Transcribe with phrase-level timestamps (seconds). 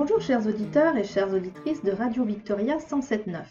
[0.00, 3.42] Bonjour chers auditeurs et chères auditrices de Radio Victoria 107.9.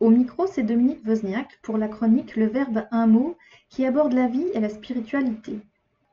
[0.00, 3.36] Au micro, c'est Dominique Wozniak pour la chronique Le Verbe un mot
[3.68, 5.60] qui aborde la vie et la spiritualité.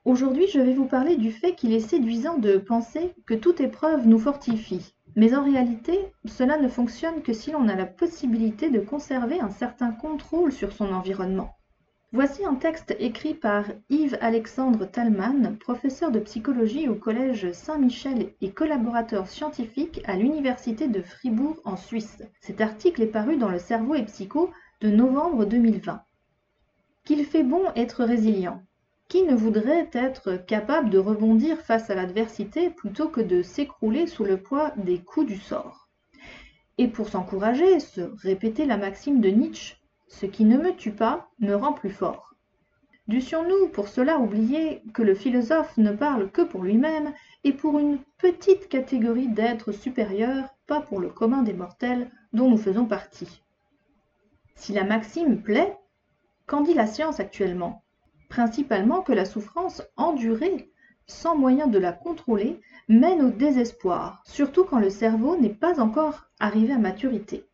[0.05, 4.05] Aujourd'hui, je vais vous parler du fait qu'il est séduisant de penser que toute épreuve
[4.05, 4.93] nous fortifie.
[5.15, 9.49] Mais en réalité, cela ne fonctionne que si l'on a la possibilité de conserver un
[9.49, 11.56] certain contrôle sur son environnement.
[12.13, 19.27] Voici un texte écrit par Yves-Alexandre Talman, professeur de psychologie au Collège Saint-Michel et collaborateur
[19.27, 22.23] scientifique à l'Université de Fribourg en Suisse.
[22.39, 26.01] Cet article est paru dans Le Cerveau et Psycho de novembre 2020.
[27.03, 28.63] Qu'il fait bon être résilient.
[29.09, 34.23] Qui ne voudrait être capable de rebondir face à l'adversité plutôt que de s'écrouler sous
[34.23, 35.89] le poids des coups du sort?
[36.77, 39.75] Et pour s'encourager, se répéter la maxime de Nietzsche
[40.07, 42.35] ce qui ne me tue pas me rend plus fort.
[43.07, 47.13] Dussions-nous pour cela oublier que le philosophe ne parle que pour lui-même
[47.45, 52.57] et pour une petite catégorie d'êtres supérieurs, pas pour le commun des mortels dont nous
[52.57, 53.41] faisons partie.
[54.55, 55.77] Si la maxime plaît,
[56.47, 57.83] qu'en dit la science actuellement?
[58.27, 60.69] Principalement que la souffrance endurée,
[61.05, 66.25] sans moyen de la contrôler, mène au désespoir, surtout quand le cerveau n'est pas encore
[66.39, 67.46] arrivé à maturité.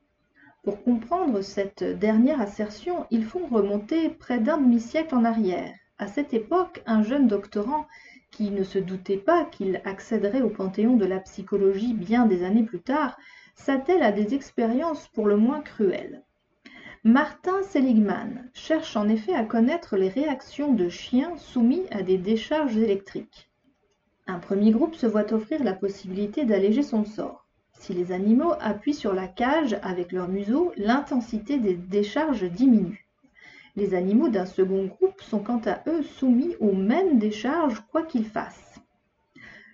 [0.64, 5.76] Pour comprendre cette dernière assertion, il faut remonter près d'un demi-siècle en arrière.
[5.98, 7.86] À cette époque, un jeune doctorant
[8.32, 12.64] qui ne se doutait pas qu'il accéderait au panthéon de la psychologie bien des années
[12.64, 13.18] plus tard,
[13.56, 16.24] s'attelle à des expériences pour le moins cruelles.
[17.04, 22.78] Martin Seligman cherche en effet à connaître les réactions de chiens soumis à des décharges
[22.78, 23.52] électriques.
[24.28, 27.43] Un premier groupe se voit offrir la possibilité d'alléger son sort.
[27.84, 33.10] Si les animaux appuient sur la cage avec leur museau, l'intensité des décharges diminue.
[33.76, 38.24] Les animaux d'un second groupe sont quant à eux soumis aux mêmes décharges quoi qu'ils
[38.24, 38.80] fassent.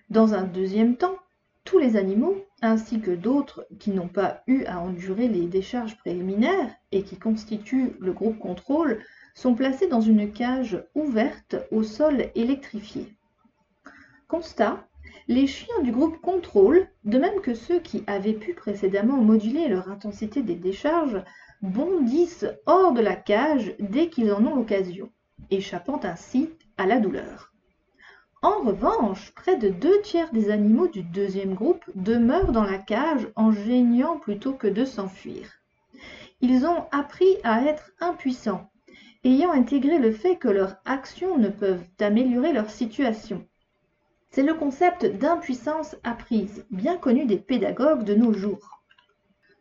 [0.08, 1.14] Dans un deuxième temps,
[1.62, 6.74] tous les animaux, ainsi que d'autres qui n'ont pas eu à endurer les décharges préliminaires
[6.90, 9.04] et qui constituent le groupe contrôle,
[9.36, 13.06] sont placés dans une cage ouverte au sol électrifié.
[14.26, 14.84] Constat
[15.28, 19.88] les chiens du groupe contrôle, de même que ceux qui avaient pu précédemment moduler leur
[19.88, 21.22] intensité des décharges,
[21.62, 25.10] bondissent hors de la cage dès qu'ils en ont l'occasion,
[25.50, 27.52] échappant ainsi à la douleur.
[28.42, 33.28] En revanche, près de deux tiers des animaux du deuxième groupe demeurent dans la cage
[33.36, 35.60] en geignant plutôt que de s'enfuir.
[36.40, 38.70] Ils ont appris à être impuissants,
[39.24, 43.46] ayant intégré le fait que leurs actions ne peuvent améliorer leur situation.
[44.32, 48.80] C'est le concept d'impuissance apprise, bien connu des pédagogues de nos jours.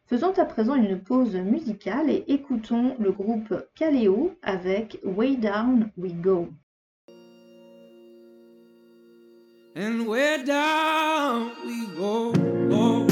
[0.05, 6.13] Faisons à présent une pause musicale et écoutons le groupe Kaleo avec Way Down We
[6.13, 6.49] Go.
[9.75, 10.05] And
[10.45, 13.08] down we go.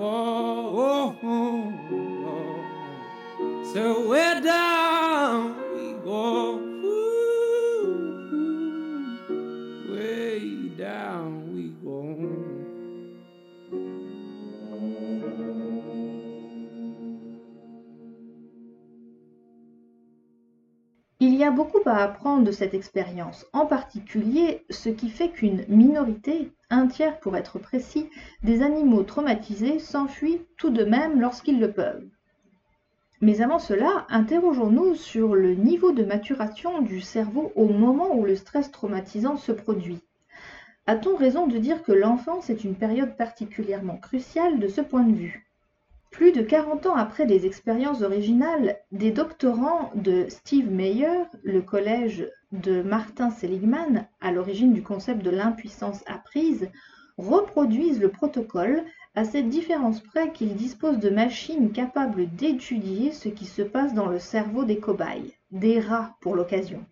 [0.00, 1.70] whoa, whoa,
[2.24, 3.64] whoa.
[3.72, 4.89] So we're down.
[21.40, 26.52] Y a beaucoup à apprendre de cette expérience, en particulier ce qui fait qu'une minorité,
[26.68, 28.10] un tiers pour être précis,
[28.42, 32.08] des animaux traumatisés s'enfuient tout de même lorsqu'ils le peuvent.
[33.22, 38.36] Mais avant cela, interrogeons-nous sur le niveau de maturation du cerveau au moment où le
[38.36, 40.00] stress traumatisant se produit.
[40.86, 45.14] A-t-on raison de dire que l'enfance est une période particulièrement cruciale de ce point de
[45.14, 45.49] vue?
[46.10, 52.28] Plus de 40 ans après les expériences originales, des doctorants de Steve Meyer, le collège
[52.52, 56.68] de Martin Seligman, à l'origine du concept de l'impuissance apprise,
[57.16, 58.82] reproduisent le protocole
[59.14, 64.06] à cette différence près qu'ils disposent de machines capables d'étudier ce qui se passe dans
[64.06, 66.84] le cerveau des cobayes, des rats pour l'occasion.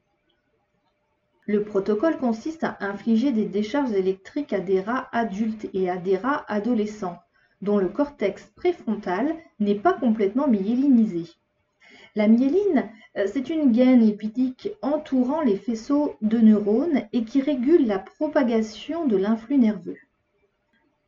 [1.46, 6.16] Le protocole consiste à infliger des décharges électriques à des rats adultes et à des
[6.16, 7.18] rats adolescents
[7.62, 11.24] dont le cortex préfrontal n'est pas complètement myélinisé.
[12.14, 17.86] La myéline, euh, c'est une gaine lipidique entourant les faisceaux de neurones et qui régule
[17.86, 19.98] la propagation de l'influx nerveux.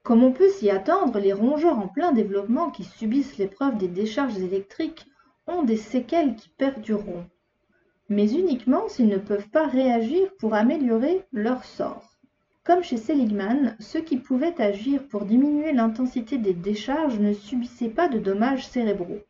[0.02, 4.38] Comme on peut s'y attendre, les rongeurs en plein développement qui subissent l'épreuve des décharges
[4.38, 5.06] électriques
[5.47, 7.26] ont des séquelles qui perdureront,
[8.08, 12.09] mais uniquement s'ils ne peuvent pas réagir pour améliorer leur sort.
[12.62, 18.08] Comme chez Seligman, ceux qui pouvaient agir pour diminuer l'intensité des décharges ne subissaient pas
[18.08, 19.20] de dommages cérébraux.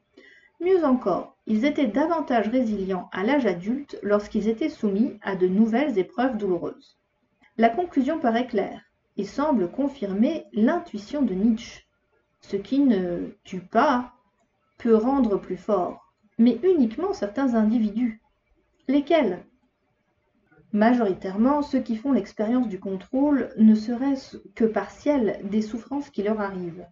[0.60, 5.98] Mieux encore, ils étaient davantage résilients à l'âge adulte lorsqu'ils étaient soumis à de nouvelles
[5.98, 6.98] épreuves douloureuses.
[7.56, 8.82] La conclusion paraît claire
[9.16, 11.86] et semble confirmer l'intuition de Nietzsche.
[12.40, 14.12] Ce qui ne tue pas
[14.78, 18.20] peut rendre plus fort, mais uniquement certains individus.
[18.88, 19.44] Lesquels?
[20.72, 26.40] Majoritairement, ceux qui font l'expérience du contrôle ne serait-ce que partielle des souffrances qui leur
[26.40, 26.86] arrivent.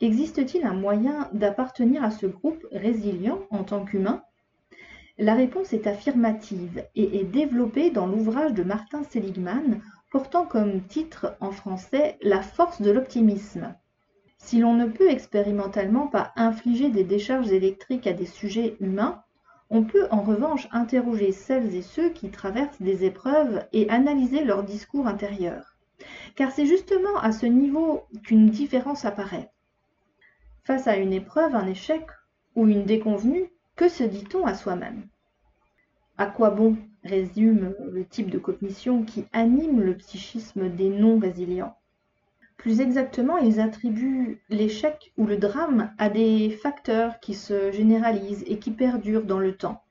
[0.00, 4.22] Existe-t-il un moyen d'appartenir à ce groupe résilient en tant qu'humain?
[5.18, 9.80] La réponse est affirmative et est développée dans l'ouvrage de Martin Seligman
[10.10, 13.74] portant comme titre en français La force de l'optimisme.
[14.38, 19.22] Si l'on ne peut expérimentalement pas infliger des décharges électriques à des sujets humains,
[19.74, 24.64] on peut en revanche interroger celles et ceux qui traversent des épreuves et analyser leur
[24.64, 25.78] discours intérieur.
[26.36, 29.50] Car c'est justement à ce niveau qu'une différence apparaît.
[30.64, 32.04] Face à une épreuve, un échec
[32.54, 35.08] ou une déconvenue, que se dit-on à soi-même?
[36.18, 41.78] À quoi bon résume le type de cognition qui anime le psychisme des non-résilients?
[42.56, 48.58] Plus exactement, ils attribuent l'échec ou le drame à des facteurs qui se généralisent et
[48.58, 49.82] qui perdurent dans le temps.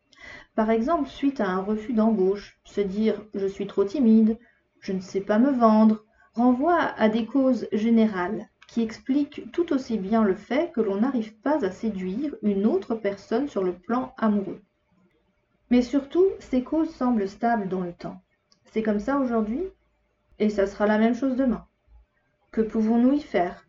[0.55, 4.37] Par exemple, suite à un refus d'embauche, se dire je suis trop timide,
[4.79, 6.03] je ne sais pas me vendre,
[6.33, 11.35] renvoie à des causes générales qui expliquent tout aussi bien le fait que l'on n'arrive
[11.39, 14.61] pas à séduire une autre personne sur le plan amoureux.
[15.69, 18.21] Mais surtout, ces causes semblent stables dans le temps.
[18.71, 19.63] C'est comme ça aujourd'hui
[20.39, 21.65] et ça sera la même chose demain.
[22.51, 23.65] Que pouvons-nous y faire?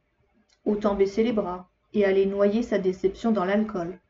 [0.65, 4.01] Autant baisser les bras et aller noyer sa déception dans l'alcool.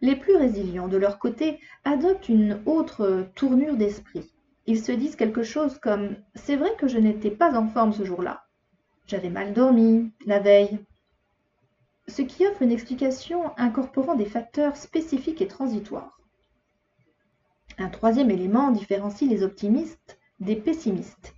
[0.00, 4.32] Les plus résilients, de leur côté, adoptent une autre tournure d'esprit.
[4.66, 8.04] Ils se disent quelque chose comme C'est vrai que je n'étais pas en forme ce
[8.04, 8.46] jour-là.
[9.06, 10.78] J'avais mal dormi, la veille.
[12.08, 16.18] Ce qui offre une explication incorporant des facteurs spécifiques et transitoires.
[17.76, 21.34] Un troisième élément différencie les optimistes des pessimistes.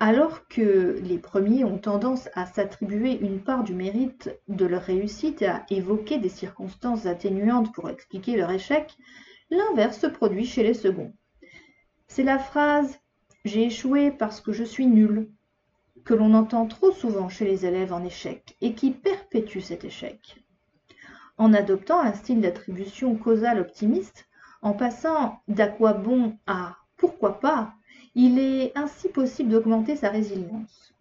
[0.00, 5.42] Alors que les premiers ont tendance à s'attribuer une part du mérite de leur réussite
[5.42, 8.96] et à évoquer des circonstances atténuantes pour expliquer leur échec,
[9.50, 11.12] l'inverse se produit chez les seconds.
[12.08, 12.98] C'est la phrase
[13.44, 15.30] J'ai échoué parce que je suis nul
[16.04, 20.42] que l'on entend trop souvent chez les élèves en échec et qui perpétue cet échec.
[21.38, 24.28] En adoptant un style d'attribution causale optimiste,
[24.60, 27.74] en passant d'à quoi bon à pourquoi pas,
[28.14, 30.92] il est ainsi possible d'augmenter sa résilience.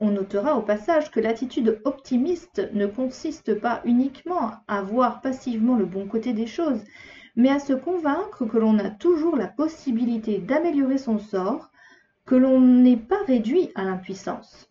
[0.00, 5.84] On notera au passage que l'attitude optimiste ne consiste pas uniquement à voir passivement le
[5.84, 6.82] bon côté des choses,
[7.36, 11.70] mais à se convaincre que l'on a toujours la possibilité d'améliorer son sort,
[12.24, 14.70] que l'on n'est pas réduit à l'impuissance.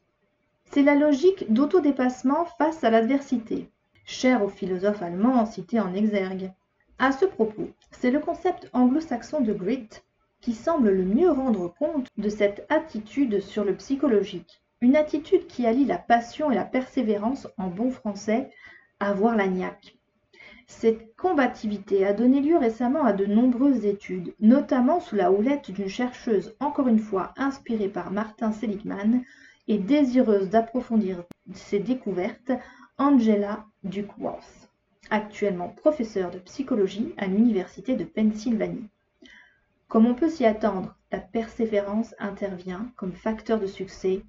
[0.66, 3.70] C'est la logique d'autodépassement face à l'adversité,
[4.06, 6.52] chère au philosophe allemand cité en exergue.
[6.98, 9.90] À ce propos, c'est le concept anglo-saxon de grit
[10.42, 14.62] qui semble le mieux rendre compte de cette attitude sur le psychologique.
[14.82, 18.50] Une attitude qui allie la passion et la persévérance en bon français,
[19.00, 19.96] avoir la niaque.
[20.68, 25.90] Cette combativité a donné lieu récemment à de nombreuses études, notamment sous la houlette d'une
[25.90, 29.22] chercheuse encore une fois inspirée par Martin Seligman
[29.68, 32.52] et désireuse d'approfondir ses découvertes,
[32.98, 34.70] Angela Duckworth,
[35.10, 38.90] actuellement professeure de psychologie à l'Université de Pennsylvanie.
[39.92, 44.22] Comme on peut s'y attendre, la persévérance intervient comme facteur de succès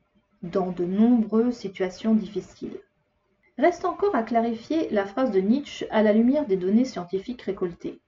[0.43, 2.81] dans de nombreuses situations difficiles.
[3.59, 8.01] Reste encore à clarifier la phrase de Nietzsche à la lumière des données scientifiques récoltées.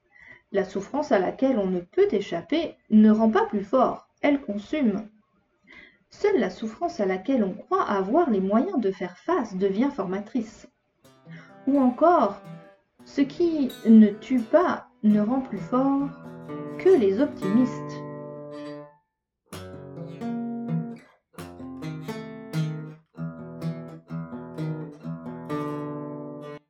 [0.51, 5.09] La souffrance à laquelle on ne peut échapper ne rend pas plus fort, elle consume.
[6.11, 10.67] Seule la souffrance à laquelle on croit avoir les moyens de faire face devient formatrice.
[11.69, 12.43] Ou encore,
[13.05, 16.11] ce qui ne tue pas ne rend plus fort
[16.85, 18.04] que les optimistes.